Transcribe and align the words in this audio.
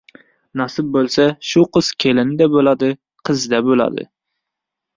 Nasib 0.61 0.87
bo‘lsa, 0.95 1.25
shu 1.49 1.65
qiz 1.77 1.91
kelinda 2.05 2.49
bo‘ladi, 2.55 2.91
qizda 3.31 3.63
bo‘ladi! 3.71 4.11